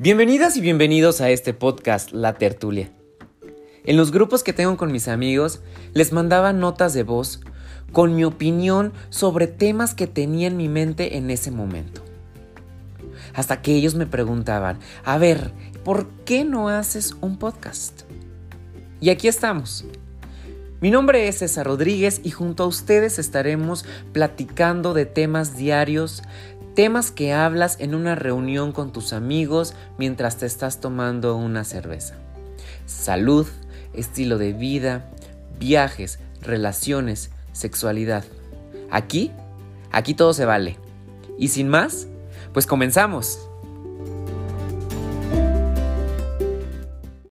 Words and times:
Bienvenidas 0.00 0.56
y 0.56 0.60
bienvenidos 0.60 1.20
a 1.20 1.28
este 1.30 1.52
podcast 1.52 2.12
La 2.12 2.34
Tertulia. 2.34 2.88
En 3.82 3.96
los 3.96 4.12
grupos 4.12 4.44
que 4.44 4.52
tengo 4.52 4.76
con 4.76 4.92
mis 4.92 5.08
amigos 5.08 5.60
les 5.92 6.12
mandaba 6.12 6.52
notas 6.52 6.94
de 6.94 7.02
voz 7.02 7.40
con 7.90 8.14
mi 8.14 8.22
opinión 8.22 8.92
sobre 9.10 9.48
temas 9.48 9.96
que 9.96 10.06
tenía 10.06 10.46
en 10.46 10.56
mi 10.56 10.68
mente 10.68 11.16
en 11.16 11.30
ese 11.30 11.50
momento. 11.50 12.04
Hasta 13.34 13.60
que 13.60 13.74
ellos 13.74 13.96
me 13.96 14.06
preguntaban, 14.06 14.78
a 15.04 15.18
ver, 15.18 15.50
¿por 15.82 16.06
qué 16.24 16.44
no 16.44 16.68
haces 16.68 17.16
un 17.20 17.36
podcast? 17.36 18.02
Y 19.00 19.10
aquí 19.10 19.26
estamos. 19.26 19.84
Mi 20.80 20.92
nombre 20.92 21.26
es 21.26 21.38
César 21.38 21.66
Rodríguez 21.66 22.20
y 22.22 22.30
junto 22.30 22.62
a 22.62 22.68
ustedes 22.68 23.18
estaremos 23.18 23.84
platicando 24.12 24.94
de 24.94 25.06
temas 25.06 25.56
diarios, 25.56 26.22
temas 26.78 27.10
que 27.10 27.32
hablas 27.32 27.80
en 27.80 27.92
una 27.96 28.14
reunión 28.14 28.70
con 28.70 28.92
tus 28.92 29.12
amigos 29.12 29.74
mientras 29.98 30.36
te 30.36 30.46
estás 30.46 30.80
tomando 30.80 31.34
una 31.34 31.64
cerveza. 31.64 32.14
Salud, 32.86 33.48
estilo 33.94 34.38
de 34.38 34.52
vida, 34.52 35.10
viajes, 35.58 36.20
relaciones, 36.40 37.32
sexualidad. 37.50 38.22
Aquí, 38.92 39.32
aquí 39.90 40.14
todo 40.14 40.32
se 40.32 40.44
vale. 40.44 40.76
Y 41.36 41.48
sin 41.48 41.66
más, 41.66 42.06
pues 42.52 42.64
comenzamos. 42.64 43.47